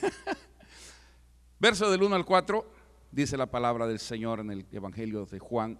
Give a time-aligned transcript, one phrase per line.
[1.58, 2.66] Verso del 1 al 4,
[3.10, 5.78] dice la palabra del Señor en el Evangelio de Juan.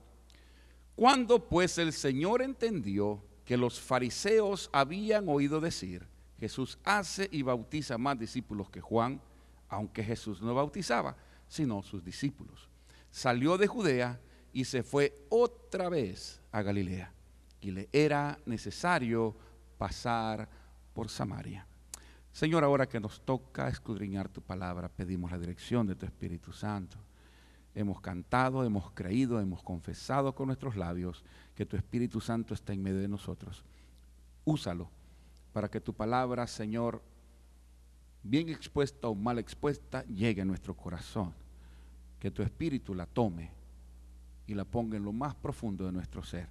[0.95, 6.07] Cuando pues el Señor entendió que los fariseos habían oído decir,
[6.39, 9.21] Jesús hace y bautiza más discípulos que Juan,
[9.69, 11.17] aunque Jesús no bautizaba,
[11.49, 12.69] sino sus discípulos.
[13.11, 14.21] Salió de Judea
[14.53, 17.13] y se fue otra vez a Galilea.
[17.61, 19.37] Y le era necesario
[19.79, 20.49] pasar
[20.95, 21.67] por Samaria.
[22.33, 26.97] Señor, ahora que nos toca escudriñar tu palabra, pedimos la dirección de tu Espíritu Santo.
[27.75, 31.25] Hemos cantado, hemos creído, hemos confesado con nuestros labios
[31.55, 33.65] que tu Espíritu Santo está en medio de nosotros.
[34.45, 34.89] Úsalo
[35.53, 37.03] para que tu palabra, Señor,
[38.23, 41.35] bien expuesta o mal expuesta, llegue a nuestro corazón.
[42.19, 43.51] Que tu Espíritu la tome
[44.47, 46.49] y la ponga en lo más profundo de nuestro ser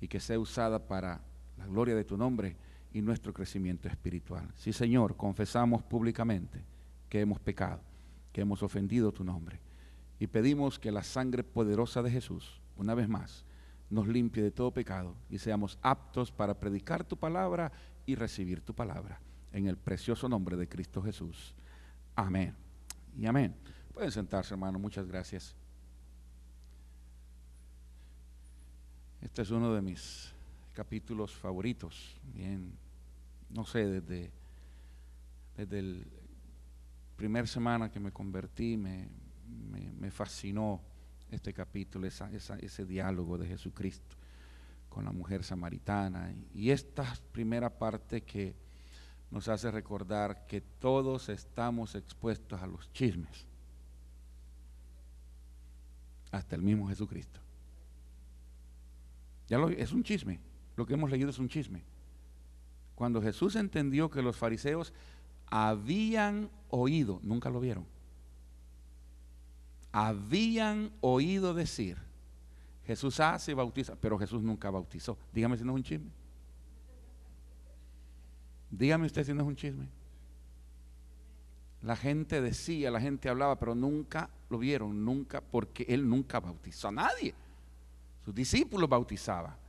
[0.00, 1.20] y que sea usada para
[1.58, 2.56] la gloria de tu nombre
[2.96, 4.48] y nuestro crecimiento espiritual.
[4.56, 6.64] Sí, Señor, confesamos públicamente
[7.10, 7.82] que hemos pecado,
[8.32, 9.60] que hemos ofendido tu nombre
[10.18, 13.44] y pedimos que la sangre poderosa de Jesús, una vez más,
[13.90, 17.70] nos limpie de todo pecado y seamos aptos para predicar tu palabra
[18.06, 19.20] y recibir tu palabra.
[19.52, 21.54] En el precioso nombre de Cristo Jesús.
[22.14, 22.54] Amén.
[23.14, 23.54] Y amén.
[23.92, 24.78] Pueden sentarse, hermano.
[24.78, 25.54] Muchas gracias.
[29.20, 30.32] Este es uno de mis
[30.72, 32.16] capítulos favoritos.
[32.32, 32.72] Bien,
[33.50, 34.30] no sé, desde,
[35.56, 36.06] desde el
[37.16, 39.08] primer semana que me convertí, me,
[39.98, 40.80] me, fascinó
[41.30, 44.16] este capítulo, ese diálogo de Jesucristo
[44.88, 46.34] con la mujer samaritana.
[46.54, 48.54] Y esta primera parte que
[49.30, 53.46] nos hace recordar que todos estamos expuestos a los chismes,
[56.30, 57.40] hasta el mismo Jesucristo.
[59.48, 60.40] Ya lo, es un chisme,
[60.76, 61.82] lo que hemos leído es un chisme.
[62.96, 64.92] Cuando Jesús entendió que los fariseos
[65.46, 67.86] habían oído, nunca lo vieron,
[69.92, 71.98] habían oído decir,
[72.86, 75.18] Jesús hace y bautiza, pero Jesús nunca bautizó.
[75.32, 76.10] Dígame si no es un chisme.
[78.70, 79.88] Dígame usted si no es un chisme.
[81.82, 86.88] La gente decía, la gente hablaba, pero nunca lo vieron, nunca, porque él nunca bautizó
[86.88, 87.34] a nadie.
[88.24, 89.65] Sus discípulos bautizaban.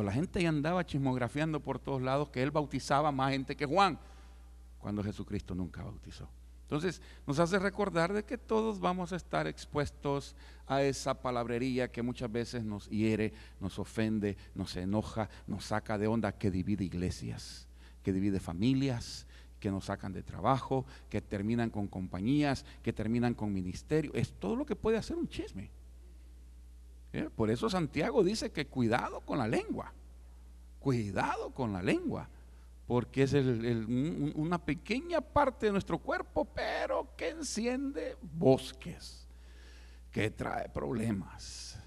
[0.00, 3.66] Pues la gente ya andaba chismografiando por todos lados que él bautizaba más gente que
[3.66, 3.98] Juan,
[4.78, 6.26] cuando Jesucristo nunca bautizó.
[6.62, 10.34] Entonces nos hace recordar de que todos vamos a estar expuestos
[10.66, 16.06] a esa palabrería que muchas veces nos hiere, nos ofende, nos enoja, nos saca de
[16.06, 17.68] onda, que divide iglesias,
[18.02, 19.26] que divide familias,
[19.58, 24.12] que nos sacan de trabajo, que terminan con compañías, que terminan con ministerio.
[24.14, 25.70] Es todo lo que puede hacer un chisme.
[27.34, 29.92] Por eso Santiago dice que cuidado con la lengua,
[30.78, 32.28] cuidado con la lengua,
[32.86, 39.26] porque es una pequeña parte de nuestro cuerpo, pero que enciende bosques,
[40.10, 41.78] que trae problemas.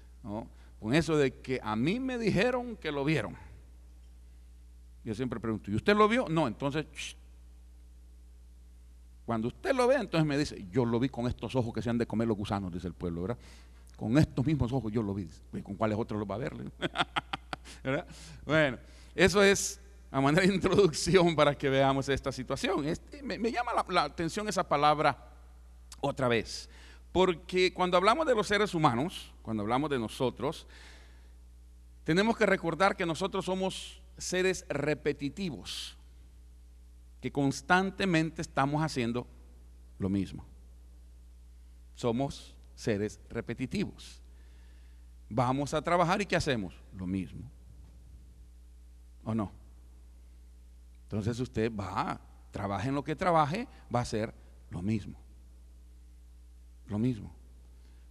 [0.80, 3.36] Con eso de que a mí me dijeron que lo vieron.
[5.04, 6.26] Yo siempre pregunto, ¿y usted lo vio?
[6.28, 6.86] No, entonces,
[9.26, 11.90] cuando usted lo ve, entonces me dice, yo lo vi con estos ojos que se
[11.90, 13.38] han de comer los gusanos, dice el pueblo, ¿verdad?
[13.96, 15.28] Con estos mismos ojos yo lo vi.
[15.62, 16.54] ¿Con cuáles otros los va a ver?
[18.44, 18.78] Bueno,
[19.14, 22.86] eso es a manera de introducción para que veamos esta situación.
[22.86, 25.18] Este, me, llama la, atención esa palabra
[26.00, 26.68] otra vez.
[27.10, 30.66] Porque cuando hablamos de los seres humanos, cuando hablamos de nosotros,
[32.04, 35.96] tenemos que recordar que nosotros somos seres repetitivos,
[37.20, 39.26] que constantemente estamos haciendo
[39.98, 40.44] lo mismo.
[41.94, 44.22] Somos seres repetitivos.
[45.28, 46.74] Vamos a trabajar y ¿qué hacemos?
[46.96, 47.50] Lo mismo.
[49.24, 49.52] ¿O no?
[51.04, 52.20] Entonces usted va,
[52.50, 54.34] trabaje en lo que trabaje, va a ser
[54.70, 55.18] lo mismo.
[56.86, 57.34] Lo mismo.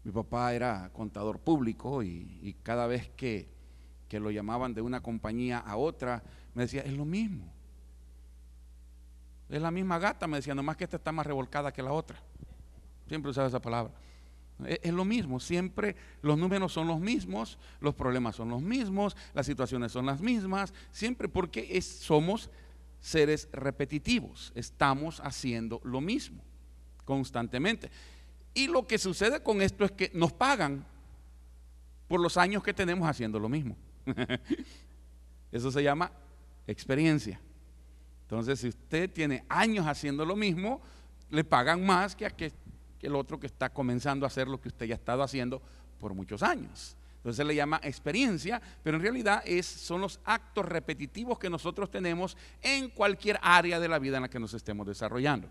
[0.03, 3.49] Mi papá era contador público y, cada vez que,
[4.09, 7.51] que lo llamaban de una compañía a otra, me decía, es lo mismo.
[9.49, 12.19] Es la misma gata, me decía, nomás que esta está más revolcada que la otra.
[13.07, 13.93] Siempre usaba esa palabra.
[14.65, 19.45] Es lo mismo, siempre los números son los mismos, los problemas son los mismos, las
[19.45, 22.49] situaciones son las mismas, siempre porque somos
[22.99, 26.43] seres repetitivos, estamos haciendo lo mismo
[27.03, 27.91] constantemente.
[28.53, 30.85] Y lo que sucede con esto es que nos pagan
[32.07, 33.75] por los años que tenemos haciendo lo mismo.
[35.51, 36.11] Eso se llama
[36.67, 37.39] experiencia.
[38.21, 40.81] Entonces, si usted tiene años haciendo lo mismo,
[41.29, 42.51] le pagan más que a que
[43.03, 45.61] el otro que está comenzando a hacer lo que usted ya ha estado haciendo
[45.99, 46.95] por muchos años.
[47.17, 51.89] Entonces se le llama experiencia, pero en realidad es, son los actos repetitivos que nosotros
[51.89, 55.47] tenemos en cualquier área de la vida en la que nos estemos desarrollando.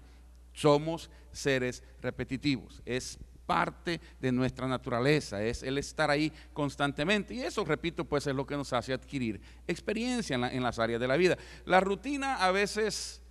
[0.53, 2.83] Somos seres repetitivos.
[2.85, 7.33] Es parte de nuestra naturaleza, es el estar ahí constantemente.
[7.33, 11.01] Y eso, repito, pues es lo que nos hace adquirir experiencia en, en las áreas
[11.01, 11.39] de la vida.
[11.65, 13.23] La rutina a veces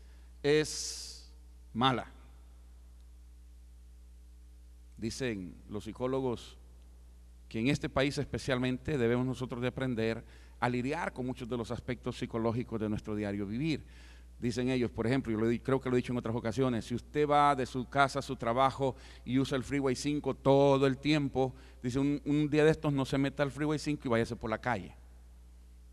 [0.41, 1.31] es
[1.73, 2.11] mala.
[5.01, 6.59] Dicen los psicólogos
[7.49, 10.23] que en este país especialmente debemos nosotros de aprender
[10.59, 13.83] a lidiar con muchos de los aspectos psicológicos de nuestro diario vivir.
[14.39, 17.27] Dicen ellos, por ejemplo, yo creo que lo he dicho en otras ocasiones, si usted
[17.27, 18.95] va de su casa a su trabajo
[19.25, 23.03] y usa el Freeway 5 todo el tiempo, dice un, un día de estos no
[23.03, 24.95] se meta al Freeway 5 y váyase por la calle.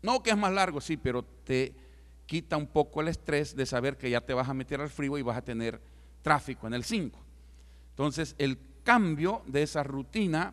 [0.03, 1.73] No que es más largo, sí, pero te
[2.27, 5.21] quita un poco el estrés de saber que ya te vas a meter al freeway
[5.21, 5.81] y vas a tener
[6.21, 7.19] tráfico en el 5.
[7.89, 10.51] Entonces, el cambio de esa rutina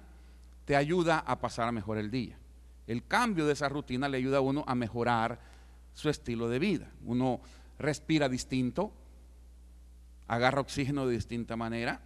[0.67, 2.37] te ayuda a pasar mejor el día.
[2.87, 5.41] El cambio de esa rutina le ayuda a uno a mejorar
[5.94, 6.93] su estilo de vida.
[7.06, 7.41] Uno
[7.79, 8.93] respira distinto,
[10.29, 12.03] agarra oxígeno de distinta manera,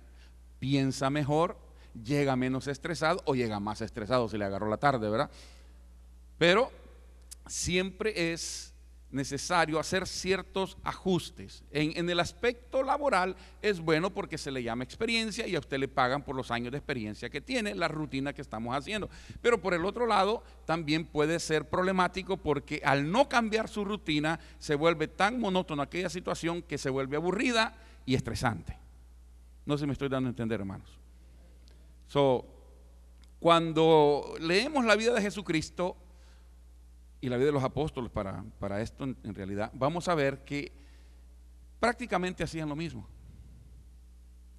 [0.60, 1.58] piensa mejor,
[2.00, 5.32] llega menos estresado o llega más estresado si le agarró la tarde, ¿verdad?
[6.38, 6.70] Pero
[7.48, 8.69] siempre es
[9.10, 11.64] necesario hacer ciertos ajustes.
[11.70, 15.88] En, el aspecto laboral es bueno porque se le llama experiencia y a usted le
[15.88, 19.10] pagan por los años de experiencia que tiene, la rutina que estamos haciendo.
[19.42, 24.38] Pero por el otro lado, también puede ser problemático porque al no cambiar su rutina
[24.58, 27.76] se vuelve tan monótono aquella situación que se vuelve aburrida
[28.06, 28.78] y estresante.
[29.66, 30.98] No si me estoy dando a entender, hermanos.
[33.38, 35.96] Cuando leemos la vida de Jesucristo,
[37.20, 40.72] y la vida de los apóstoles para, para esto en, realidad, vamos a ver que
[41.78, 43.06] prácticamente hacían lo mismo,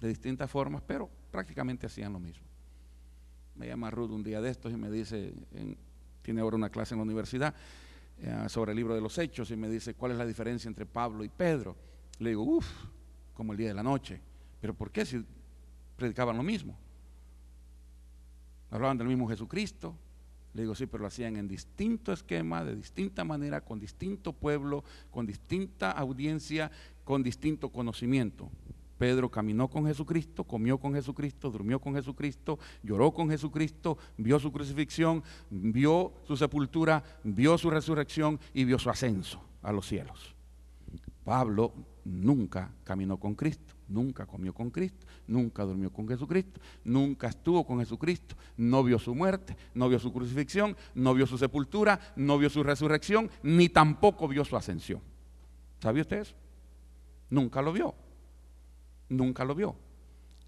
[0.00, 2.44] de distintas formas, pero prácticamente hacían lo mismo.
[3.54, 5.34] Me llama Ruth un día de estos y me dice,
[6.22, 7.54] tiene ahora una clase en la universidad
[8.18, 10.86] eh, sobre el libro de los hechos y me dice, ¿cuál es la diferencia entre
[10.86, 11.76] Pablo y Pedro?
[12.18, 12.68] Le digo, uff,
[13.34, 14.20] como el día de la noche.
[14.60, 15.24] Pero ¿por qué si
[15.96, 16.78] predicaban lo mismo?
[18.70, 19.96] Hablaban del mismo Jesucristo,
[20.54, 24.84] le digo, sí, pero lo hacían en distinto esquema, de distinta manera, con distinto pueblo,
[25.10, 26.70] con distinta audiencia,
[27.04, 28.50] con distinto conocimiento.
[28.98, 34.52] Pedro caminó con Jesucristo, comió con Jesucristo, durmió con Jesucristo, lloró con Jesucristo, vio su
[34.52, 40.34] crucifixión, vio su sepultura, vio su resurrección y vio su ascenso a los cielos.
[41.24, 41.72] Pablo
[42.04, 47.78] nunca caminó con Cristo, nunca comió con Cristo, nunca durmió con Jesucristo, nunca estuvo con
[47.78, 52.50] Jesucristo, no vio su muerte, no vio su crucifixión, no vio su sepultura, no vio
[52.50, 55.00] su resurrección, ni tampoco vio su ascensión.
[55.80, 56.34] ¿Sabía usted eso?
[57.30, 57.94] Nunca lo vio,
[59.08, 59.76] nunca lo vio.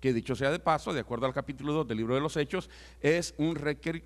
[0.00, 2.68] Que dicho sea de paso, de acuerdo al capítulo 2 del libro de los Hechos,
[3.00, 3.56] es un,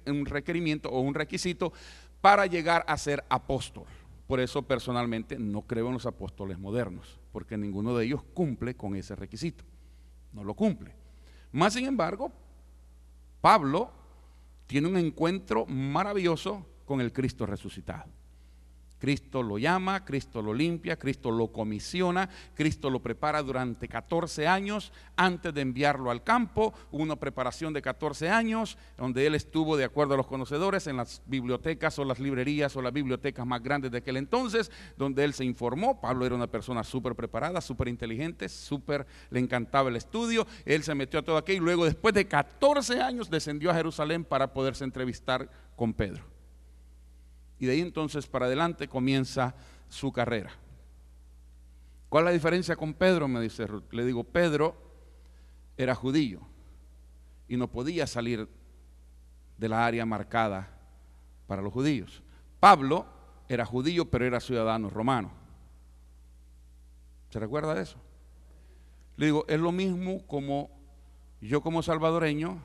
[0.06, 1.72] un requerimiento o un requisito
[2.20, 3.84] para llegar a ser apóstol.
[4.28, 8.94] Por eso personalmente no creo en los apóstoles modernos, porque ninguno de ellos cumple con
[8.94, 9.64] ese requisito.
[10.32, 10.94] No lo cumple.
[11.52, 12.32] Más sin embargo,
[13.40, 13.90] Pablo
[14.66, 18.10] tiene un encuentro maravilloso con el Cristo resucitado.
[18.98, 24.92] Cristo lo llama, Cristo lo limpia, Cristo lo comisiona, Cristo lo prepara durante 14 años
[25.16, 30.14] antes de enviarlo al campo, una preparación de 14 años, donde él estuvo, de acuerdo
[30.14, 33.98] a los conocedores, en las bibliotecas o las librerías o las bibliotecas más grandes de
[33.98, 36.00] aquel entonces, donde él se informó.
[36.00, 40.94] Pablo era una persona súper preparada, súper inteligente, súper, le encantaba el estudio, él se
[40.94, 44.84] metió a todo aquello y luego después de 14 años descendió a Jerusalén para poderse
[44.84, 46.37] entrevistar con Pedro.
[47.58, 49.54] Y de ahí entonces para adelante comienza
[49.88, 50.50] su carrera.
[52.08, 53.28] ¿Cuál es la diferencia con Pedro?
[53.28, 53.92] Me dice Ruth.
[53.92, 54.76] Le digo, Pedro
[55.76, 56.40] era judío
[57.48, 58.48] y no podía salir
[59.56, 60.70] de la área marcada
[61.46, 62.22] para los judíos.
[62.60, 63.06] Pablo
[63.48, 65.32] era judío, pero era ciudadano romano.
[67.30, 67.98] ¿Se recuerda de eso?
[69.16, 70.70] Le digo, es lo mismo como
[71.40, 72.62] yo como salvadoreño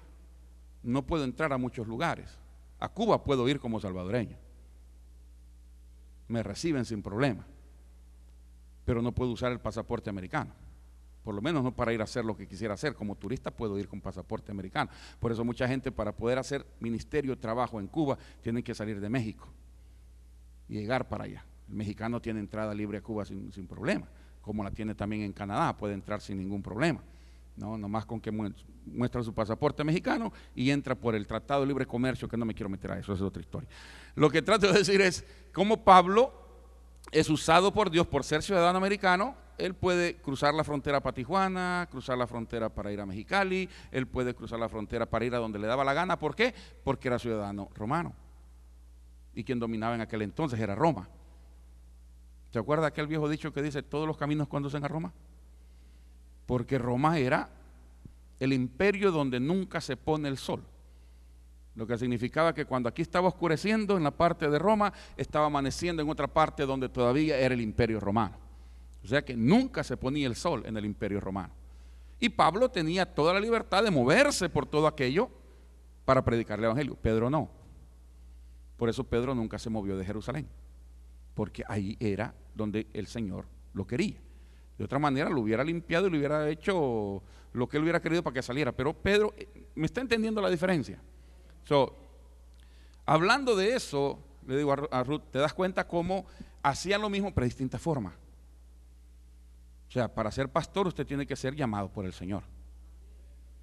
[0.83, 2.39] no puedo entrar a muchos lugares.
[2.79, 4.42] A Cuba puedo ir como salvadoreño
[6.33, 7.45] me reciben sin problema.
[8.83, 10.51] Pero no puedo usar el pasaporte americano.
[11.23, 12.95] Por lo menos no para ir a hacer lo que quisiera hacer.
[12.95, 14.91] Como turista puedo ir con pasaporte americano.
[15.19, 18.99] Por eso mucha gente para poder hacer ministerio de trabajo en Cuba tiene que salir
[18.99, 19.47] de México
[20.67, 21.45] y llegar para allá.
[21.69, 24.07] El mexicano tiene entrada libre a Cuba sin, sin problema,
[24.41, 27.01] como la tiene también en Canadá, puede entrar sin ningún problema.
[27.55, 31.85] No, nomás con que muestra su pasaporte mexicano y entra por el Tratado de Libre
[31.85, 33.69] Comercio, que no me quiero meter a eso, es otra historia.
[34.15, 36.33] Lo que trato de decir es cómo Pablo
[37.11, 41.87] es usado por Dios por ser ciudadano americano, él puede cruzar la frontera para Tijuana,
[41.91, 45.37] cruzar la frontera para ir a Mexicali, él puede cruzar la frontera para ir a
[45.37, 46.17] donde le daba la gana.
[46.17, 46.53] ¿Por qué?
[46.83, 48.13] Porque era ciudadano romano.
[49.35, 51.07] Y quien dominaba en aquel entonces era Roma.
[52.51, 55.13] ¿Se acuerda aquel viejo dicho que dice, todos los caminos conducen a Roma?
[56.45, 57.49] Porque Roma era
[58.39, 60.63] el imperio donde nunca se pone el sol.
[61.75, 66.01] Lo que significaba que cuando aquí estaba oscureciendo en la parte de Roma, estaba amaneciendo
[66.01, 68.37] en otra parte donde todavía era el imperio romano.
[69.03, 71.53] O sea que nunca se ponía el sol en el imperio romano.
[72.19, 75.29] Y Pablo tenía toda la libertad de moverse por todo aquello
[76.05, 76.95] para predicar el Evangelio.
[76.95, 77.49] Pedro no.
[78.77, 80.47] Por eso Pedro nunca se movió de Jerusalén,
[81.33, 84.19] porque ahí era donde el Señor lo quería.
[84.83, 87.23] De otra manera lo hubiera limpiado y lo hubiera hecho
[87.53, 88.73] lo que él hubiera querido para que saliera.
[88.73, 90.99] Pero Pedro, eh, ¿me está entendiendo la diferencia?
[91.63, 91.95] So,
[93.05, 96.25] hablando de eso, le digo a Ruth, te das cuenta cómo
[96.61, 98.13] hacían lo mismo pero de distinta forma.
[99.87, 102.43] O sea, para ser pastor usted tiene que ser llamado por el Señor.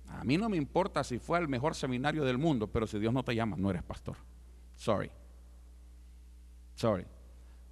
[0.08, 3.12] A mí no me importa si fue el mejor seminario del mundo, pero si Dios
[3.12, 4.16] no te llama, no eres pastor.
[4.74, 5.10] Sorry.
[6.76, 7.04] Sorry.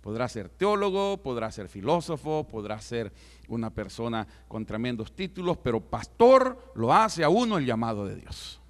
[0.01, 3.13] Podrá ser teólogo, podrá ser filósofo, podrá ser
[3.49, 8.61] una persona con tremendos títulos, pero pastor lo hace a uno el llamado de Dios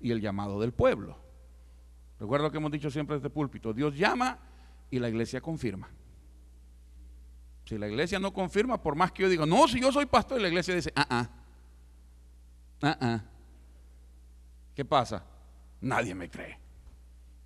[0.00, 1.18] y el llamado del pueblo.
[2.18, 4.38] Recuerdo que hemos dicho siempre desde púlpito, Dios llama
[4.90, 5.88] y la iglesia confirma.
[7.64, 10.40] Si la iglesia no confirma, por más que yo diga, no, si yo soy pastor,
[10.40, 11.30] la iglesia dice, ah, ah,
[12.82, 13.24] ah, ah.
[14.74, 15.24] ¿Qué pasa?
[15.80, 16.58] Nadie me cree,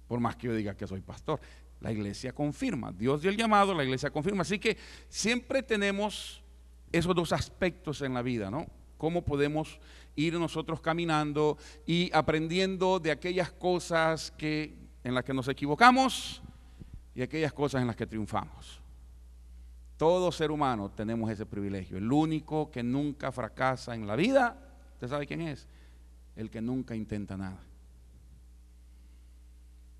[0.08, 1.40] por más que yo diga que soy pastor.
[1.84, 4.40] La iglesia confirma, Dios dio el llamado, la iglesia confirma.
[4.40, 4.78] Así que
[5.10, 6.42] siempre tenemos
[6.90, 8.66] esos dos aspectos en la vida, ¿no?
[8.96, 9.78] Cómo podemos
[10.16, 16.40] ir nosotros caminando y aprendiendo de aquellas cosas que, en las que nos equivocamos
[17.14, 18.80] y aquellas cosas en las que triunfamos.
[19.98, 21.98] Todo ser humano tenemos ese privilegio.
[21.98, 24.56] El único que nunca fracasa en la vida,
[24.94, 25.68] ¿usted sabe quién es?
[26.34, 27.60] El que nunca intenta nada.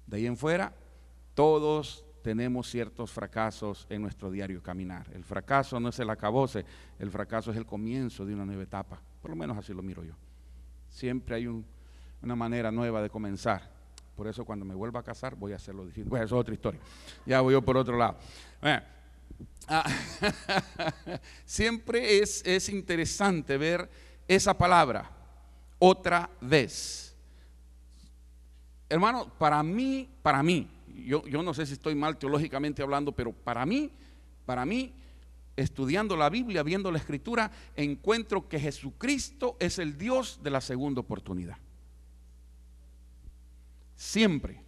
[0.06, 0.72] De ahí en fuera,
[1.34, 5.06] todos tenemos ciertos fracasos en nuestro diario caminar.
[5.12, 6.64] El fracaso no es el acabose,
[6.98, 8.98] el fracaso es el comienzo de una nueva etapa.
[9.20, 10.14] Por lo menos así lo miro yo.
[10.88, 13.70] Siempre hay una manera nueva de comenzar.
[14.16, 16.08] Por eso cuando me vuelva a casar voy a hacerlo distinto.
[16.08, 16.80] Bueno, eso es otra historia.
[17.26, 18.16] Ya voy yo por otro lado.
[19.68, 19.84] Ah,
[21.44, 23.90] siempre es, es interesante ver
[24.26, 25.10] esa palabra
[25.78, 27.14] otra vez.
[28.88, 33.66] Hermano, para mí, para mí, yo, no sé si estoy mal teológicamente hablando, pero para
[33.66, 33.90] mí,
[34.46, 34.94] para mí,
[35.56, 41.00] estudiando la Biblia, viendo la escritura, encuentro que Jesucristo es el Dios de la segunda
[41.00, 41.56] oportunidad.
[43.96, 44.62] Siempre,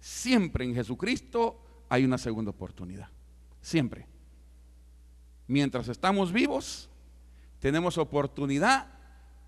[0.00, 3.08] siempre en Jesucristo hay una segunda oportunidad.
[3.60, 4.06] Siempre.
[5.46, 6.88] Mientras estamos vivos,
[7.58, 8.88] tenemos oportunidad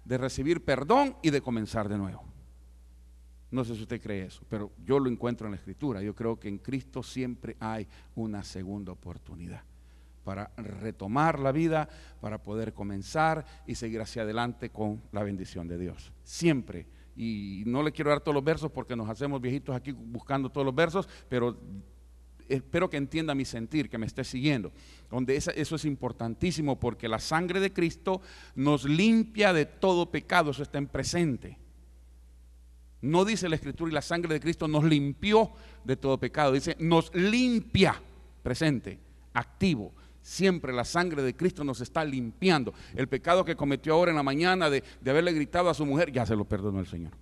[0.05, 2.34] de recibir perdón y de comenzar de nuevo.
[3.55, 6.03] No sé si usted cree eso, pero yo lo encuentro en la escritura.
[6.03, 9.63] Yo creo que en Cristo siempre hay una segunda oportunidad
[10.25, 11.89] para retomar la vida,
[12.21, 16.13] para poder comenzar y seguir hacia adelante con la bendición de Dios.
[16.25, 16.89] Siempre.
[17.15, 20.65] Y no le quiero dar todos los versos porque nos hacemos viejitos aquí buscando todos
[20.65, 21.57] los versos, pero
[22.49, 24.73] espero que entienda mi sentir, que me esté siguiendo.
[25.09, 28.21] Donde eso es importantísimo porque la sangre de Cristo
[28.57, 31.64] nos limpia de todo pecado, eso está en presente.
[33.05, 35.51] No dice la escritura y la sangre de Cristo nos limpió
[35.85, 38.01] de todo pecado, dice nos limpia,
[38.43, 38.99] presente,
[39.35, 39.93] activo.
[40.23, 42.73] Siempre la sangre de Cristo nos está limpiando.
[42.95, 46.13] El pecado que cometió ahora en la mañana de, de haberle gritado a su mujer,
[46.13, 47.13] ya se lo perdonó el Señor.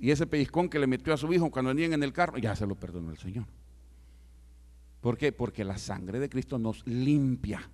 [0.00, 2.56] Y ese pellizcón que le metió a su hijo cuando venían en el carro, ya
[2.56, 3.44] se lo perdonó el Señor.
[5.02, 5.30] ¿Por qué?
[5.30, 7.68] Porque la sangre de Cristo nos limpia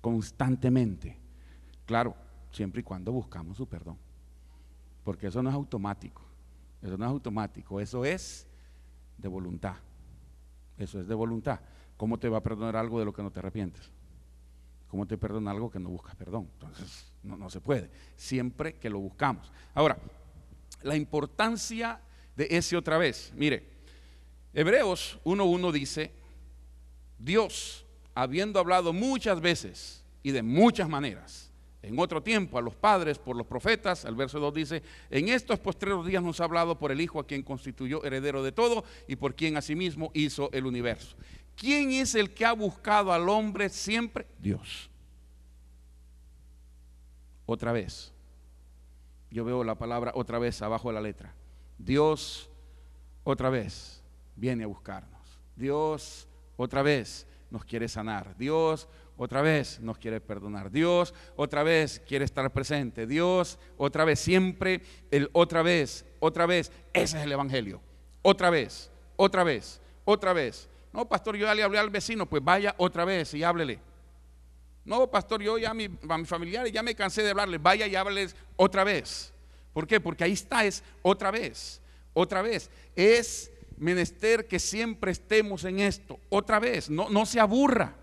[0.00, 1.18] constantemente.
[1.86, 2.14] Claro,
[2.50, 3.98] siempre y cuando buscamos su perdón.
[5.04, 6.22] Porque eso no es automático.
[6.82, 7.80] Eso no es automático.
[7.80, 8.46] Eso es
[9.16, 9.76] de voluntad.
[10.76, 11.60] Eso es de voluntad.
[11.96, 13.90] ¿Cómo te va a perdonar algo de lo que no te arrepientes?
[14.88, 16.48] ¿Cómo te perdona algo que no buscas perdón?
[16.54, 17.90] Entonces, no, no se puede.
[18.16, 19.52] Siempre que lo buscamos.
[19.74, 19.98] Ahora,
[20.82, 22.00] la importancia
[22.36, 23.32] de ese otra vez.
[23.36, 23.68] Mire,
[24.52, 26.12] Hebreos 1.1 dice,
[27.18, 31.49] Dios, habiendo hablado muchas veces y de muchas maneras,
[31.82, 35.58] en otro tiempo a los padres por los profetas, el verso 2 dice, en estos
[35.58, 39.16] postreros días nos ha hablado por el Hijo a quien constituyó heredero de todo y
[39.16, 41.16] por quien asimismo hizo el universo.
[41.56, 44.26] ¿Quién es el que ha buscado al hombre siempre?
[44.38, 44.90] Dios.
[47.46, 48.12] Otra vez.
[49.30, 51.34] Yo veo la palabra otra vez abajo de la letra.
[51.78, 52.50] Dios
[53.24, 54.02] otra vez
[54.36, 55.20] viene a buscarnos.
[55.56, 58.36] Dios otra vez nos quiere sanar.
[58.36, 58.88] Dios
[59.22, 60.70] otra vez nos quiere perdonar.
[60.70, 63.06] Dios otra vez quiere estar presente.
[63.06, 66.72] Dios otra vez, siempre el otra vez, otra vez.
[66.94, 67.82] Ese es el Evangelio.
[68.22, 70.70] Otra vez, otra vez, otra vez.
[70.90, 73.78] No, pastor, yo ya le hablé al vecino, pues vaya otra vez y háblele.
[74.86, 77.86] No, pastor, yo ya a, mi, a mis familiares ya me cansé de hablarles, vaya
[77.86, 79.34] y hábleles otra vez.
[79.74, 80.00] ¿Por qué?
[80.00, 81.82] Porque ahí está, es otra vez,
[82.14, 82.70] otra vez.
[82.96, 86.88] Es menester que siempre estemos en esto, otra vez.
[86.88, 87.96] No, no se aburra,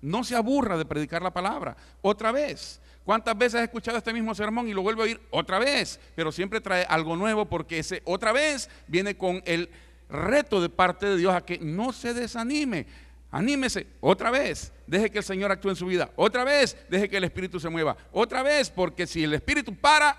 [0.00, 2.80] no se aburra de predicar la palabra, otra vez.
[3.04, 6.00] ¿Cuántas veces has escuchado este mismo sermón y lo vuelvo a oír otra vez?
[6.16, 9.70] Pero siempre trae algo nuevo porque ese otra vez viene con el
[10.08, 12.86] reto de parte de Dios a que no se desanime.
[13.30, 16.10] Anímese otra vez, deje que el Señor actúe en su vida.
[16.16, 17.96] Otra vez, deje que el Espíritu se mueva.
[18.10, 20.16] Otra vez, porque si el Espíritu para,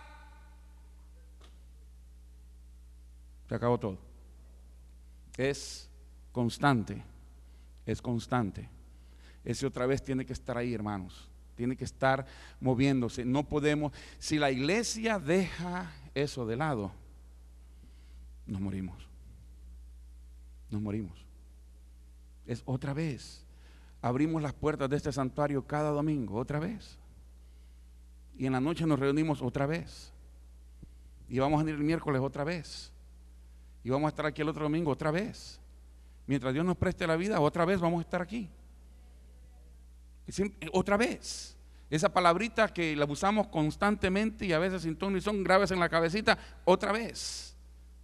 [3.49, 3.97] se acabó todo.
[5.35, 5.89] Es
[6.31, 7.03] constante,
[7.85, 8.69] es constante.
[9.47, 11.25] Ese otra vez tiene que estar ahí, hermanos.
[11.55, 12.25] Tiene que estar
[12.59, 13.23] moviéndose.
[13.23, 16.91] No podemos, si la iglesia deja eso de lado,
[18.45, 19.07] nos morimos.
[20.69, 21.17] Nos morimos.
[22.45, 23.45] Es otra vez.
[24.01, 26.97] Abrimos las puertas de este santuario cada domingo, otra vez.
[28.37, 30.11] Y en la noche nos reunimos otra vez.
[31.29, 32.91] Y vamos a ir el miércoles otra vez.
[33.81, 35.61] Y vamos a estar aquí el otro domingo otra vez.
[36.25, 38.49] Mientras Dios nos preste la vida, otra vez vamos a estar aquí.
[40.73, 41.57] Otra vez.
[41.89, 45.79] Esa palabrita que la usamos constantemente y a veces sin tono y son graves en
[45.79, 47.55] la cabecita, otra vez.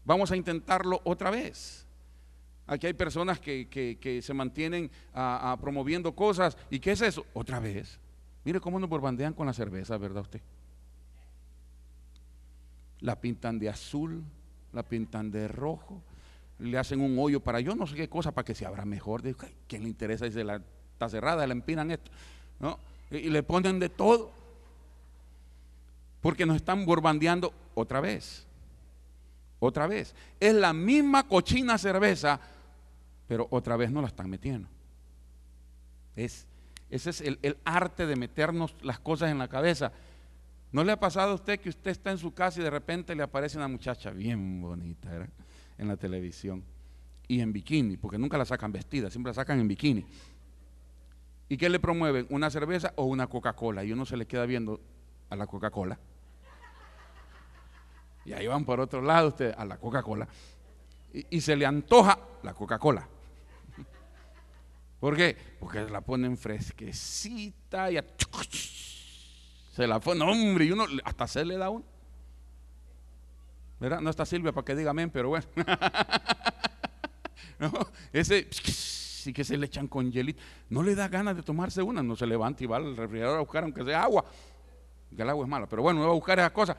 [0.05, 1.85] Vamos a intentarlo otra vez.
[2.65, 4.89] Aquí hay personas que, se mantienen
[5.59, 6.57] promoviendo cosas.
[6.69, 7.25] ¿Y qué es eso?
[7.33, 7.99] Otra vez.
[8.45, 10.41] Mire cómo nos borbandean con la cerveza, ¿verdad usted?
[12.99, 14.23] La pintan de azul,
[14.71, 16.01] la pintan de rojo,
[16.59, 19.23] le hacen un hoyo para yo no sé qué cosa para que se abra mejor.
[19.67, 20.25] ¿Quién le interesa?
[20.25, 20.61] Dice, la,
[20.93, 22.11] está cerrada, le empinan esto.
[22.59, 22.79] ¿no?
[23.11, 24.31] Y, le ponen de todo.
[26.21, 28.45] Porque nos están borbandeando otra vez.
[29.59, 30.15] Otra vez.
[30.39, 32.39] Es la misma cochina cerveza,
[33.27, 34.69] pero otra vez no la están metiendo.
[36.15, 36.47] Es,
[36.89, 39.91] ese es el, el arte de meternos las cosas en la cabeza.
[40.71, 43.13] ¿No le ha pasado a usted que usted está en su casa y de repente
[43.15, 45.27] le aparece una muchacha bien bonita
[45.77, 46.63] en la televisión
[47.27, 50.05] y en bikini, porque nunca la sacan vestida, siempre la sacan en bikini?
[51.49, 52.27] ¿Y qué le promueven?
[52.29, 53.83] ¿Una cerveza o una Coca-Cola?
[53.83, 54.79] Y uno se le queda viendo
[55.29, 55.99] a la Coca-Cola.
[58.25, 60.27] Y ahí van por otro lado usted a la Coca-Cola.
[61.13, 63.07] Y, se le antoja la Coca-Cola.
[64.99, 65.37] ¿Por qué?
[65.59, 68.05] Porque la ponen fresquecita y a
[69.73, 71.83] se la no, hombre, y uno hasta se le da uno.
[73.79, 74.01] ¿Verdad?
[74.01, 75.45] No está Silvia para que diga amén, pero bueno.
[77.59, 77.71] no,
[78.13, 78.47] ese
[79.23, 80.41] sí que se le echan con hielito.
[80.69, 83.41] No le da ganas de tomarse una, no se levanta y va al refrigerador a
[83.41, 84.25] buscar aunque sea agua.
[85.15, 86.75] Que el agua es mala, pero bueno, va a buscar esa cosa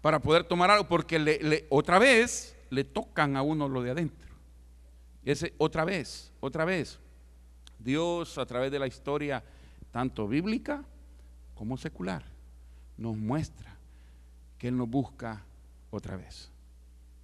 [0.00, 4.30] para poder tomar algo, porque otra vez le tocan a uno lo de adentro.
[5.24, 6.98] Ese otra vez, otra vez.
[7.78, 9.42] Dios a través de la historia,
[9.90, 10.84] tanto bíblica
[11.54, 12.24] como secular,
[12.96, 13.76] nos muestra
[14.58, 15.44] que Él nos busca
[15.90, 16.50] otra vez.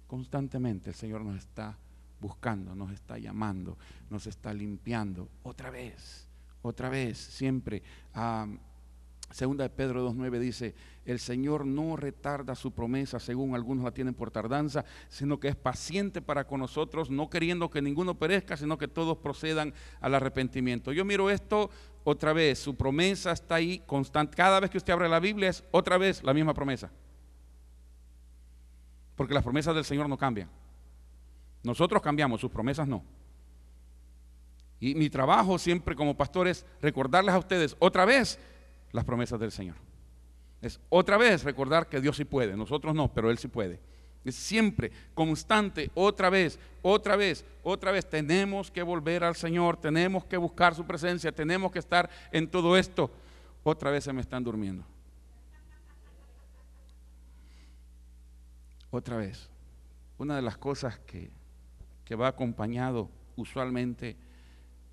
[0.07, 1.77] Constantemente el Señor nos está
[2.19, 3.77] buscando, nos está llamando,
[4.09, 6.27] nos está limpiando otra vez,
[6.61, 7.81] otra vez, siempre.
[9.31, 14.13] segunda de Pedro 2.9 dice, el Señor no retarda su promesa, según algunos la tienen
[14.13, 18.77] por tardanza, sino que es paciente para con nosotros, no queriendo que ninguno perezca, sino
[18.77, 20.91] que todos procedan al arrepentimiento.
[20.91, 21.69] Yo miro esto
[22.03, 24.35] otra vez, su promesa está ahí constante.
[24.35, 26.91] Cada vez que usted abre la Biblia es otra vez la misma promesa.
[29.15, 30.49] Porque las promesas del Señor no cambian.
[31.63, 33.03] Nosotros cambiamos, sus promesas no.
[34.79, 38.39] Y mi trabajo siempre como pastor es recordarles a ustedes otra vez
[38.91, 39.75] las promesas del Señor.
[40.61, 43.79] Es otra vez recordar que Dios sí puede, nosotros no, pero Él sí puede.
[44.25, 48.09] Es siempre, constante, otra vez, otra vez, otra vez.
[48.09, 52.77] Tenemos que volver al Señor, tenemos que buscar su presencia, tenemos que estar en todo
[52.77, 53.09] esto.
[53.63, 54.85] Otra vez se me están durmiendo.
[58.91, 59.49] Otra vez.
[60.17, 61.31] Una de las cosas que,
[62.09, 64.17] que va acompañado usualmente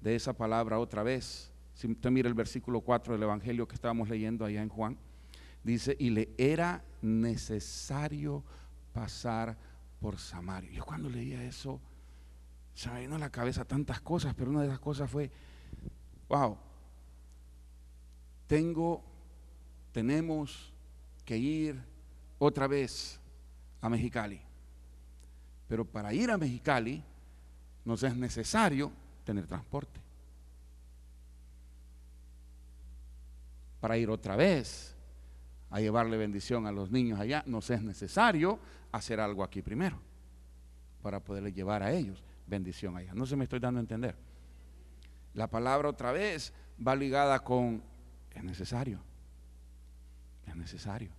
[0.02, 4.10] de esa palabra otra vez, si usted mira el versículo 4 del Evangelio que estábamos
[4.10, 4.98] leyendo allá en Juan,
[5.64, 8.44] dice, y le era necesario
[8.92, 9.56] pasar
[9.98, 10.70] por Samaria.
[10.72, 11.80] Yo cuando leía eso,
[12.74, 15.30] se me vino a la cabeza tantas cosas, pero una de las cosas fue,
[16.28, 16.58] wow,
[18.46, 19.02] tengo,
[19.90, 20.70] tenemos
[21.24, 21.82] que ir
[22.38, 23.18] otra vez
[23.80, 24.45] a Mexicali.
[25.68, 27.02] Pero para ir a Mexicali
[27.84, 28.92] nos es necesario
[29.24, 30.00] tener transporte.
[33.80, 34.94] Para ir otra vez
[35.70, 38.58] a llevarle bendición a los niños allá, nos es necesario
[38.92, 40.00] hacer algo aquí primero
[41.02, 42.22] para poderle llevar a ellos.
[42.48, 43.12] bendición allá.
[43.12, 44.16] No se me estoy dando a entender.
[45.34, 46.52] La palabra otra vez
[46.84, 47.82] va ligada con
[48.36, 49.00] es necesario.
[50.46, 51.10] Es necesario.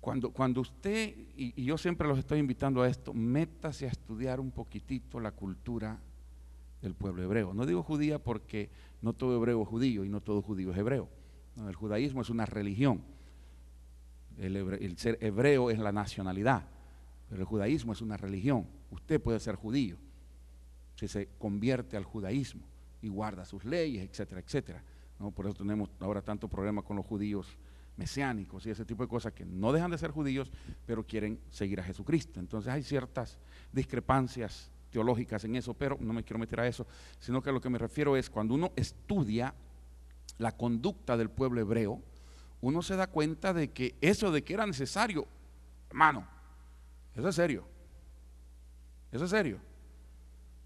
[0.00, 4.50] Cuando, cuando usted, y, yo siempre los estoy invitando a esto, métase a estudiar un
[4.50, 6.00] poquitito la cultura
[6.80, 7.52] del pueblo hebreo.
[7.52, 8.70] No digo judía porque
[9.02, 11.08] no todo hebreo es judío y no todo judío es hebreo.
[11.68, 13.02] el judaísmo es una religión.
[14.38, 16.66] El, ser hebreo es la nacionalidad,
[17.28, 18.66] pero el judaísmo es una religión.
[18.90, 19.98] Usted puede ser judío
[20.94, 22.62] si se convierte al judaísmo
[23.02, 24.82] y guarda sus leyes, etcétera, etcétera.
[25.18, 25.30] ¿no?
[25.30, 27.58] Por eso tenemos ahora tanto problema con los judíos
[28.00, 30.50] mesiánicos y ese tipo de cosas que no dejan de ser judíos,
[30.86, 32.40] pero quieren seguir a Jesucristo.
[32.40, 33.38] Entonces hay ciertas
[33.72, 36.86] discrepancias teológicas en eso, pero no me quiero meter a eso,
[37.18, 39.54] sino que a lo que me refiero es cuando uno estudia
[40.38, 42.02] la conducta del pueblo hebreo,
[42.62, 45.26] uno se da cuenta de que eso de que era necesario,
[45.90, 46.26] hermano,
[47.14, 47.66] eso es serio.
[49.12, 49.60] Eso es serio.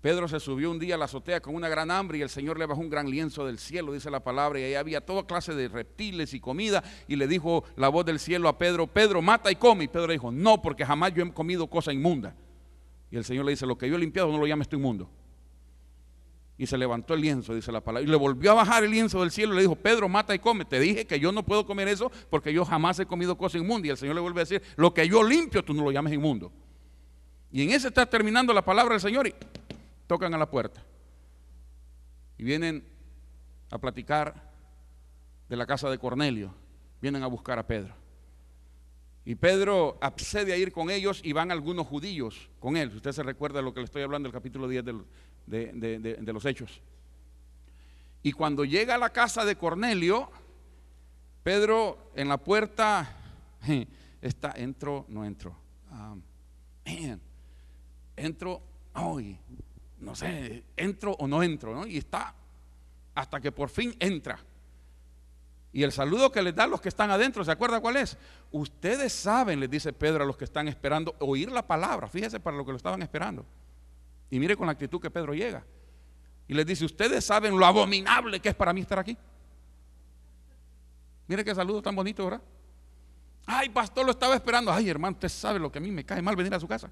[0.05, 2.59] Pedro se subió un día a la azotea con una gran hambre y el Señor
[2.59, 5.55] le bajó un gran lienzo del cielo, dice la palabra, y ahí había toda clase
[5.55, 6.85] de reptiles y comida.
[7.09, 9.85] Y le dijo la voz del cielo a Pedro, Pedro, mata y come.
[9.85, 12.37] Y Pedro dijo, no, porque jamás yo he comido cosa inmunda.
[13.11, 15.09] Y el Señor le dice, lo que yo he limpiado no lo llames tú inmundo.
[16.59, 18.07] Y se levantó el lienzo, dice la palabra.
[18.07, 20.39] Y le volvió a bajar el lienzo del cielo y le dijo, Pedro, mata y
[20.39, 20.67] come.
[20.67, 23.87] Te dije que yo no puedo comer eso porque yo jamás he comido cosa inmunda.
[23.87, 26.13] Y el Señor le vuelve a decir, lo que yo limpio, tú no lo llames
[26.13, 26.53] inmundo.
[27.51, 29.35] Y en ese está terminando la palabra del Señor y
[30.07, 30.85] tocan a la puerta.
[32.39, 32.85] Y vienen
[33.71, 34.53] a platicar
[35.49, 36.55] de la casa de Cornelio.
[37.01, 37.95] Vienen a buscar a Pedro.
[39.25, 42.95] Y Pedro accede a ir con ellos y van algunos judíos con él.
[42.95, 45.05] Usted se recuerda de lo que le estoy hablando, el capítulo 10 del,
[45.47, 46.83] de, los hechos.
[48.23, 50.31] Y cuando llega a la casa de Cornelio,
[51.43, 53.17] Pedro en la puerta
[54.21, 55.57] está, entro, no entro.
[55.91, 56.17] Ah,
[58.17, 58.63] entro,
[58.95, 59.39] hoy,
[60.01, 61.87] no sé, entro o no entro, ¿no?
[61.87, 62.35] Y está
[63.15, 64.39] hasta que por fin entra.
[65.73, 68.17] Y el saludo que les da a los que están adentro, ¿se acuerda cuál es?
[68.53, 72.07] Ustedes saben, les dice Pedro a los que están esperando, oír la palabra.
[72.07, 73.45] Fíjese para lo que lo estaban esperando.
[74.31, 75.65] Y mire con la actitud que Pedro llega.
[76.47, 79.17] Y les dice, ustedes saben lo abominable que es para mí estar aquí.
[81.27, 82.43] Mire qué saludo tan bonito, ¿verdad?
[83.47, 84.73] Ay, pastor, lo estaba esperando.
[84.73, 86.89] Ay, hermano, usted sabe lo que a mí me cae mal venir a su casa.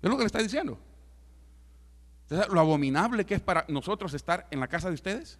[0.00, 0.78] Es lo que le está diciendo.
[2.50, 5.38] Lo abominable que es para nosotros estar en la casa de ustedes.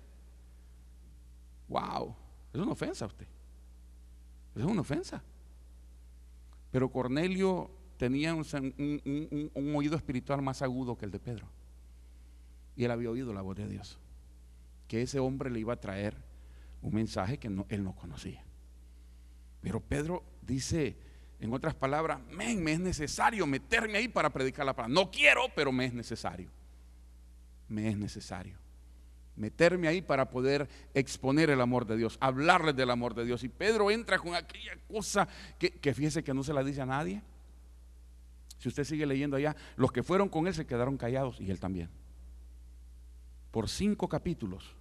[1.68, 2.14] Wow,
[2.52, 3.26] es una ofensa a usted.
[4.54, 5.22] Es una ofensa.
[6.70, 11.46] Pero Cornelio tenía un, oído espiritual más agudo que el de Pedro.
[12.76, 13.98] Y él había oído la voz de Dios.
[14.88, 16.16] Que ese hombre le iba a traer
[16.82, 18.44] un mensaje que él no conocía.
[19.60, 20.96] Pero Pedro dice,
[21.40, 24.92] en otras palabras, me es necesario meterme ahí para predicar la palabra.
[24.92, 26.50] No quiero, pero me es necesario.
[27.72, 28.58] Me es necesario.
[29.34, 33.42] Meterme ahí para poder exponer el amor de Dios, hablarles del amor de Dios.
[33.44, 35.26] Y Pedro entra con aquella cosa
[35.58, 37.22] que, fíjese que no se la dice a nadie.
[38.58, 41.58] Si usted sigue leyendo allá, los que fueron con él se quedaron callados y él
[41.58, 41.88] también.
[43.50, 44.76] Por cinco capítulos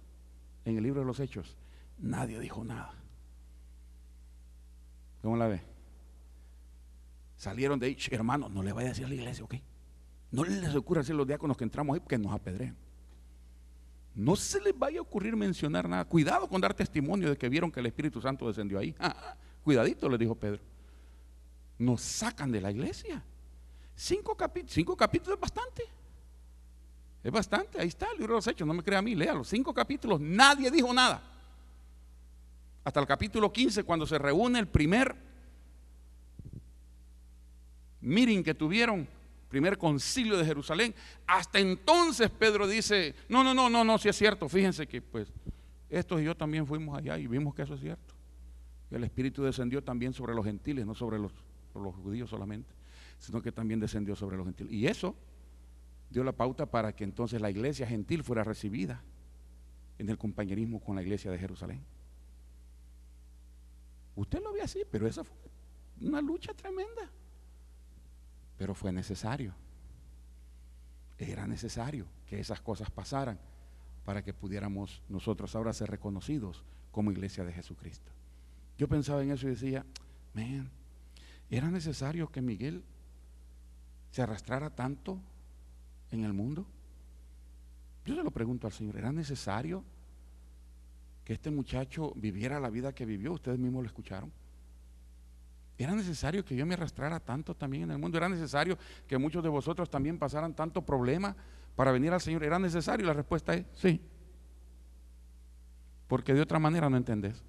[0.66, 1.56] en el libro de los Hechos,
[1.96, 2.94] nadie dijo nada.
[5.22, 5.62] ¿Cómo la ve?
[7.36, 9.54] Salieron de ahí, hermano, no le vaya a decir a la iglesia, ¿ok?
[10.32, 12.74] No les ocurra a los diáconos que entramos ahí que nos apedreen.
[14.14, 16.06] No se les vaya a ocurrir mencionar nada.
[16.06, 18.94] Cuidado con dar testimonio de que vieron que el Espíritu Santo descendió ahí.
[19.62, 20.60] cuidadito, le dijo Pedro.
[21.78, 23.22] Nos sacan de la iglesia.
[23.94, 25.82] Cinco, capítulos, cinco capítulos es bastante.
[27.22, 29.44] Es bastante, ahí está el libro de los hechos, no me crea a mí, léalo.
[29.44, 31.22] Cinco capítulos, nadie dijo nada.
[32.84, 35.14] Hasta el capítulo 15, cuando se reúne el primer
[38.00, 39.06] meeting que tuvieron,
[39.52, 40.94] primer concilio de Jerusalén,
[41.26, 45.32] hasta entonces Pedro dice, no, no, no, no, no, si es cierto, fíjense que pues
[45.88, 48.14] estos y yo también fuimos allá y vimos que eso es cierto.
[48.90, 51.32] El Espíritu descendió también sobre los gentiles, no sobre los,
[51.72, 52.74] sobre los judíos solamente
[53.22, 54.72] sino que también descendió sobre los gentiles.
[54.72, 55.14] Y eso
[56.10, 59.00] dio la pauta para que entonces la iglesia gentil fuera recibida
[59.96, 61.84] en el compañerismo con la iglesia de Jerusalén.
[64.16, 65.36] Usted lo ve así, pero esa fue
[66.00, 67.08] una lucha tremenda.
[68.62, 69.52] Pero fue necesario.
[71.18, 73.36] Era necesario que esas cosas pasaran
[74.04, 78.12] para que pudiéramos nosotros ahora ser reconocidos como iglesia de Jesucristo.
[78.78, 79.84] Yo pensaba en eso y decía,
[80.32, 80.70] man,
[81.50, 82.84] era necesario que Miguel
[84.12, 85.18] se arrastrara tanto
[86.12, 86.64] en el mundo?
[88.06, 89.82] Yo se lo pregunto al Señor, ¿era necesario
[91.24, 93.32] que este muchacho viviera la vida que vivió?
[93.32, 94.30] Ustedes mismos lo escucharon.
[95.82, 98.16] Era necesario que yo me arrastrara tanto también en el mundo.
[98.16, 101.34] Era necesario que muchos de vosotros también pasaran tanto problema
[101.74, 102.44] para venir al Señor.
[102.44, 103.06] ¿Era necesario?
[103.06, 104.00] La respuesta es sí.
[106.06, 107.42] Porque de otra manera no entendés.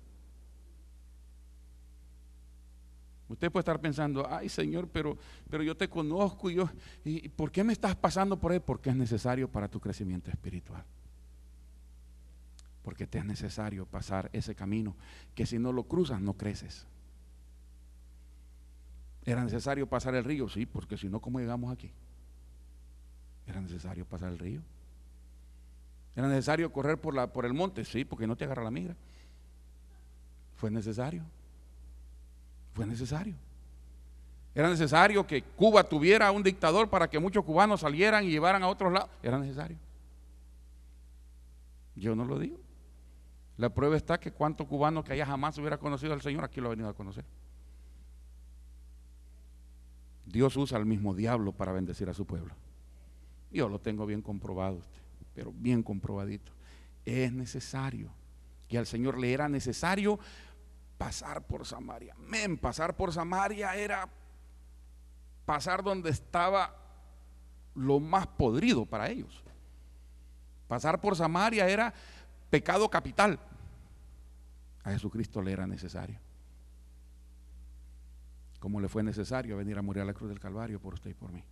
[3.30, 5.18] Usted puede estar pensando, ay Señor, pero,
[5.50, 6.70] pero yo te conozco y yo,
[7.04, 8.60] ¿y por qué me estás pasando por ahí?
[8.60, 10.84] Porque es necesario para tu crecimiento espiritual.
[12.84, 14.96] Porque te es necesario pasar ese camino,
[15.34, 16.86] que si no lo cruzas no creces.
[19.26, 20.50] ¿Era necesario pasar el río?
[20.50, 21.92] Sí, porque si no, ¿cómo llegamos aquí?
[23.48, 24.62] ¿Era necesario pasar el río?
[26.16, 27.86] ¿Era necesario correr por, la, por el monte?
[27.86, 28.96] Sí, porque no te agarra la migra.
[30.56, 31.24] Fue necesario.
[32.74, 33.36] Fue necesario.
[34.56, 38.68] Era necesario que Cuba tuviera un dictador para que muchos cubanos salieran y llevaran a
[38.68, 39.10] otros lados.
[39.24, 39.78] Era necesario.
[41.96, 42.60] Yo no lo digo.
[43.58, 46.68] La prueba está que cuánto cubano que haya jamás hubiera conocido al Señor, aquí lo
[46.68, 47.26] ha venido a conocer.
[50.26, 52.56] Dios usa al mismo diablo para bendecir a su pueblo.
[53.52, 54.82] Yo lo tengo bien comprobado,
[55.34, 56.52] pero bien comprobadito.
[57.06, 58.10] Es necesario
[58.68, 60.20] que al Señor le era necesario
[60.98, 62.16] pasar por Samaria.
[62.18, 64.10] Men, pasar por Samaria era
[65.46, 66.76] pasar donde estaba
[67.76, 69.44] lo más podrido para ellos.
[70.68, 71.94] Pasar por Samaria era
[72.50, 73.40] pecado capital.
[74.84, 76.20] A Jesucristo le era necesario.
[78.64, 81.14] Como le fue necesario venir a morir a la cruz del Calvario por usted y
[81.14, 81.44] por mí.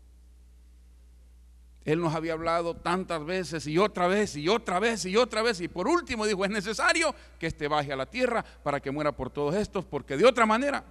[1.83, 5.59] Él nos había hablado tantas veces y otra vez y otra vez y otra vez
[5.59, 9.11] y por último dijo, es necesario que éste baje a la tierra para que muera
[9.11, 10.85] por todos estos, porque de otra manera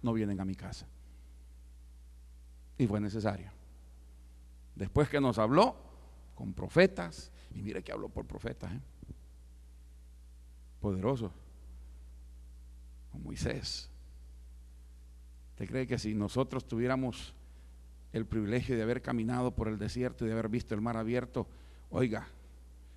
[0.00, 0.86] no vienen a mi casa.
[2.78, 3.50] Y fue necesario.
[4.76, 5.76] Después que nos habló
[6.34, 8.80] con profetas, y mire que habló por profetas, ¿eh?
[10.80, 11.32] poderosos,
[13.12, 13.90] con Moisés.
[15.56, 17.32] ¿Usted cree que si nosotros tuviéramos
[18.12, 21.48] el privilegio de haber caminado por el desierto y de haber visto el mar abierto,
[21.88, 22.28] oiga,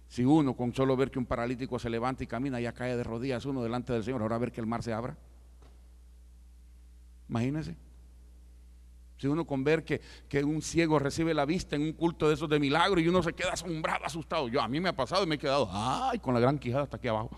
[0.10, 3.04] si uno con solo ver que un paralítico se levanta y camina, ya cae de
[3.06, 5.16] rodillas uno delante del Señor, ahora ver que el mar se abra.
[7.30, 7.78] Imagínense.
[9.16, 12.34] Si uno con ver que, que, un ciego recibe la vista en un culto de
[12.34, 14.50] esos de milagro y uno se queda asombrado, asustado.
[14.50, 16.84] Yo a mí me ha pasado y me he quedado, ay, con la gran quijada
[16.84, 17.32] hasta aquí abajo.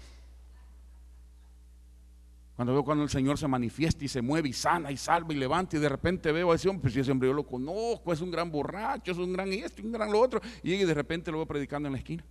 [2.61, 5.35] Cuando veo cuando el Señor se manifiesta y se mueve y sana y salva y
[5.35, 8.21] levanta y de repente veo a ese hombre, pues ese hombre yo lo conozco, es
[8.21, 11.37] un gran borracho, es un gran esto, un gran lo otro, y de repente lo
[11.37, 12.23] veo predicando en la esquina.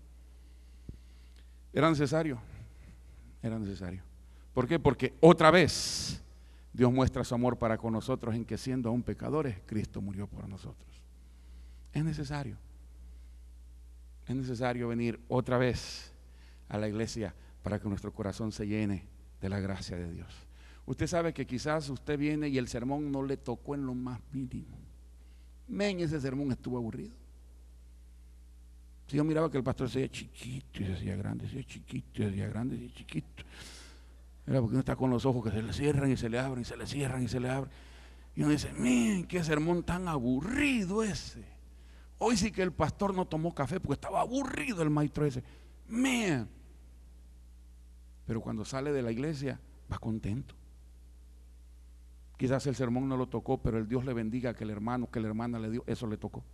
[1.73, 2.41] Era necesario,
[3.43, 4.05] era necesario.
[4.55, 4.79] ¿Por qué?
[4.79, 6.23] Porque otra vez
[6.73, 10.49] Dios muestra su amor para con nosotros en que siendo aún pecadores, Cristo murió por
[10.49, 11.03] nosotros.
[11.93, 12.57] Es necesario.
[14.29, 16.13] Es necesario venir otra vez
[16.69, 20.29] a la iglesia para que nuestro corazón se llene de la gracia de Dios.
[20.87, 24.21] Usted sabe que quizás usted viene y el sermón no le tocó en lo más
[24.33, 24.77] mínimo.
[25.69, 27.15] Men, ese sermón estuvo aburrido.
[29.07, 32.49] Si yo miraba que el pastor se chiquito y se grande, se chiquito y se
[32.49, 33.45] grande, y chiquito.
[34.47, 36.63] Era porque uno está con los ojos que se le cierran y se le abren
[36.63, 37.73] y se le cierran y se le abren.
[38.35, 41.45] Y uno dice, men, qué sermón tan aburrido ese.
[42.19, 45.43] Hoy sí que el pastor no tomó café porque estaba aburrido el maestro ese.
[45.89, 46.49] Men,
[48.31, 49.59] pero cuando sale de la iglesia
[49.93, 50.55] va contento.
[52.37, 55.19] Quizás el sermón no lo tocó, pero el Dios le bendiga que el hermano, que
[55.19, 56.45] la hermana le dio, eso le tocó.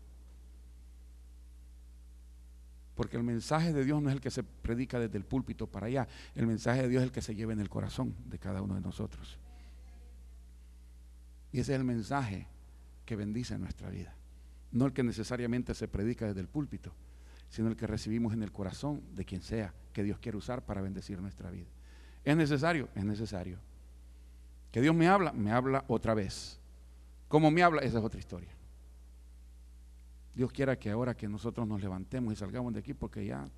[2.95, 5.89] Porque el mensaje de Dios no es el que se predica desde el púlpito para
[5.89, 6.09] allá.
[6.35, 8.75] El mensaje de Dios es el que se lleva en el corazón de cada uno
[8.75, 9.39] de nosotros.
[11.53, 12.47] Y ese es el mensaje
[13.05, 14.17] que bendice nuestra vida.
[14.73, 16.95] No el que necesariamente se predica desde el púlpito,
[17.51, 20.83] sino el que recibimos en el corazón de quien sea que Dios quiere usar para
[20.83, 21.71] bendecir nuestra vida.
[22.23, 22.91] ¿Es necesario?
[22.95, 23.59] Es necesario.
[24.71, 26.61] Que Dios me habla, me habla otra vez.
[27.29, 27.81] ¿Cómo me habla?
[27.81, 28.51] Esa es otra historia.
[30.35, 33.49] Dios quiera que ahora que nosotros nos levantemos y salgamos de aquí, porque ya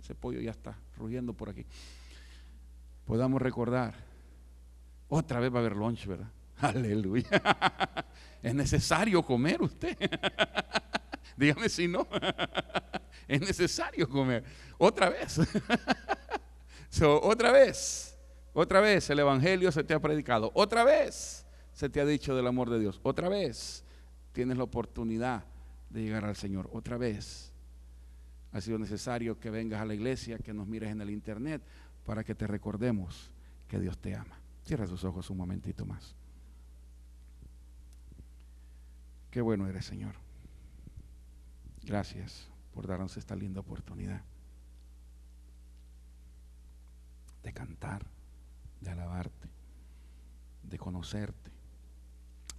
[0.00, 1.66] ese pollo ya está rugiendo por aquí,
[3.04, 3.94] podamos recordar,
[5.08, 6.30] otra vez va a haber lunch, ¿verdad?
[6.60, 7.28] Aleluya.
[8.42, 9.98] Es necesario comer usted.
[11.36, 12.08] Dígame si no.
[13.32, 14.44] Es necesario comer.
[14.76, 15.40] Otra vez.
[17.02, 18.18] otra vez.
[18.52, 20.52] Otra vez el Evangelio se te ha predicado.
[20.54, 23.00] Otra vez se te ha dicho del amor de Dios.
[23.02, 23.84] Otra vez
[24.32, 25.44] tienes la oportunidad
[25.88, 26.68] de llegar al Señor.
[26.74, 27.52] Otra vez
[28.52, 31.62] ha sido necesario que vengas a la iglesia, que nos mires en el internet,
[32.04, 33.30] para que te recordemos
[33.66, 34.38] que Dios te ama.
[34.66, 36.14] Cierra sus ojos un momentito más.
[39.30, 40.16] Qué bueno eres, Señor.
[41.82, 44.22] Gracias por darnos esta linda oportunidad
[47.42, 48.06] de cantar,
[48.80, 49.48] de alabarte,
[50.62, 51.50] de conocerte,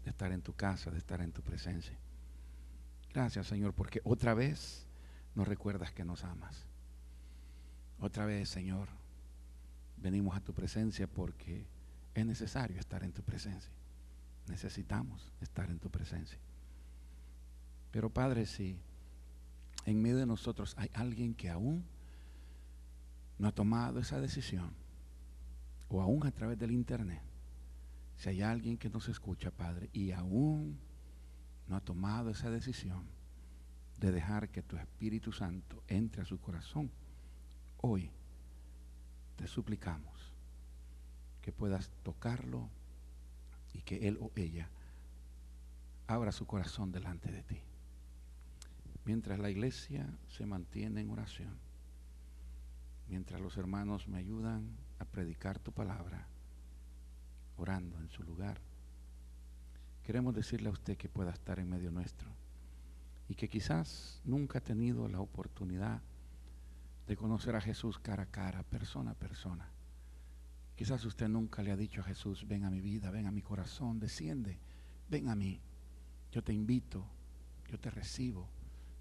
[0.03, 1.97] de estar en tu casa, de estar en tu presencia.
[3.13, 4.85] Gracias, Señor, porque otra vez
[5.35, 6.65] nos recuerdas que nos amas.
[7.99, 8.89] Otra vez, Señor,
[9.97, 11.65] venimos a tu presencia porque
[12.13, 13.71] es necesario estar en tu presencia.
[14.47, 16.37] Necesitamos estar en tu presencia.
[17.91, 18.81] Pero Padre, si
[19.85, 21.85] en medio de nosotros hay alguien que aún
[23.37, 24.73] no ha tomado esa decisión,
[25.89, 27.21] o aún a través del Internet,
[28.17, 30.79] si hay alguien que nos escucha, Padre, y aún
[31.67, 33.05] no ha tomado esa decisión
[33.99, 36.91] de dejar que tu Espíritu Santo entre a su corazón,
[37.81, 38.11] hoy
[39.35, 40.33] te suplicamos
[41.41, 42.69] que puedas tocarlo
[43.73, 44.69] y que él o ella
[46.07, 47.61] abra su corazón delante de ti.
[49.05, 51.57] Mientras la iglesia se mantiene en oración,
[53.09, 56.27] mientras los hermanos me ayudan a predicar tu palabra,
[57.57, 58.61] orando en su lugar,
[60.03, 62.29] queremos decirle a usted que pueda estar en medio nuestro
[63.27, 66.01] y que quizás nunca ha tenido la oportunidad
[67.05, 69.69] de conocer a Jesús cara a cara, persona a persona.
[70.75, 73.41] Quizás usted nunca le ha dicho a Jesús, ven a mi vida, ven a mi
[73.41, 74.59] corazón, desciende,
[75.09, 75.61] ven a mí.
[76.31, 77.05] Yo te invito,
[77.69, 78.49] yo te recibo,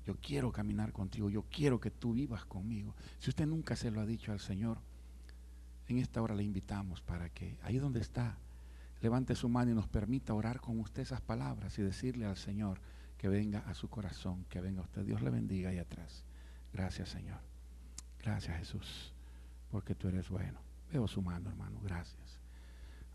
[0.07, 2.95] yo quiero caminar contigo, yo quiero que tú vivas conmigo.
[3.19, 4.79] Si usted nunca se lo ha dicho al Señor,
[5.89, 8.39] en esta hora le invitamos para que ahí donde está,
[9.01, 12.81] levante su mano y nos permita orar con usted esas palabras y decirle al Señor
[13.19, 15.05] que venga a su corazón, que venga usted.
[15.05, 16.25] Dios le bendiga ahí atrás.
[16.73, 17.41] Gracias Señor.
[18.21, 19.13] Gracias Jesús,
[19.71, 20.61] porque tú eres bueno.
[20.93, 21.81] Veo su mano, hermano.
[21.83, 22.41] Gracias.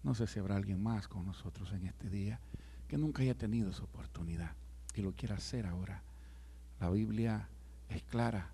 [0.03, 2.39] No sé si habrá alguien más con nosotros en este día
[2.87, 4.55] que nunca haya tenido esa oportunidad
[4.95, 6.03] y lo quiera hacer ahora.
[6.79, 7.49] La Biblia
[7.89, 8.51] es clara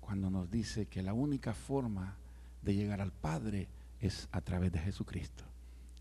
[0.00, 2.16] cuando nos dice que la única forma
[2.62, 3.68] de llegar al Padre
[4.00, 5.44] es a través de Jesucristo.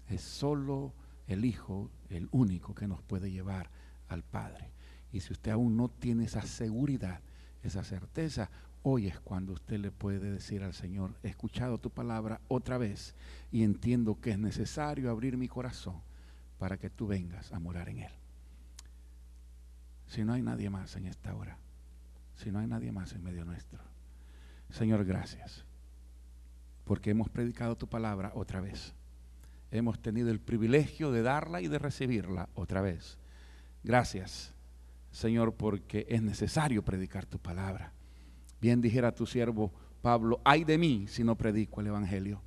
[0.09, 0.93] Es solo
[1.27, 3.69] el Hijo, el único que nos puede llevar
[4.09, 4.71] al Padre.
[5.11, 7.21] Y si usted aún no tiene esa seguridad,
[7.63, 8.49] esa certeza,
[8.83, 13.15] hoy es cuando usted le puede decir al Señor, he escuchado tu palabra otra vez
[13.51, 16.01] y entiendo que es necesario abrir mi corazón
[16.59, 18.11] para que tú vengas a morar en él.
[20.07, 21.57] Si no hay nadie más en esta hora,
[22.35, 23.79] si no hay nadie más en medio nuestro,
[24.69, 25.65] Señor, gracias,
[26.83, 28.93] porque hemos predicado tu palabra otra vez.
[29.71, 33.17] Hemos tenido el privilegio de darla y de recibirla otra vez.
[33.83, 34.53] Gracias,
[35.11, 37.91] Señor, porque es necesario predicar tu palabra.
[38.61, 42.41] Bien dijera tu siervo Pablo, ay de mí si no predico el Evangelio.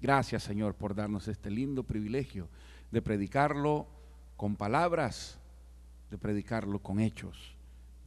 [0.00, 2.48] Gracias, Señor, por darnos este lindo privilegio
[2.90, 3.88] de predicarlo
[4.36, 5.38] con palabras,
[6.10, 7.56] de predicarlo con hechos,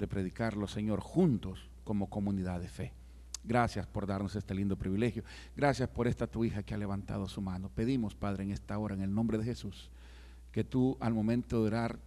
[0.02, 2.94] de predicarlo, Señor, juntos como comunidad de fe.
[3.44, 5.24] Gracias por darnos este lindo privilegio.
[5.56, 7.70] Gracias por esta tu hija que ha levantado su mano.
[7.70, 9.92] Pedimos, Padre, en esta hora, en el nombre de Jesús,
[10.52, 12.00] que tú al momento de orar,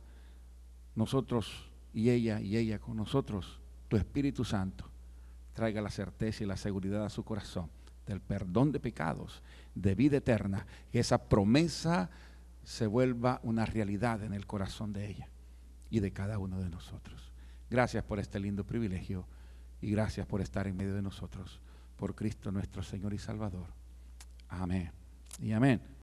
[0.97, 4.91] nosotros y ella y ella con nosotros, tu Espíritu Santo,
[5.53, 7.71] traiga la certeza y la seguridad a su corazón
[8.07, 9.41] del perdón de pecados,
[9.75, 12.11] de vida eterna, que esa promesa
[12.65, 15.29] se vuelva una realidad en el corazón de ella
[15.91, 17.34] y de cada uno de nosotros.
[17.71, 19.27] Gracias por este lindo privilegio
[19.81, 21.61] y gracias por estar en medio de nosotros,
[21.97, 23.67] por Cristo nuestro Señor y Salvador.
[24.49, 24.93] Amén.
[25.41, 25.81] Y amén.